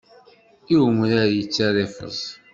[0.73, 2.19] I umrar yettara i feẓ.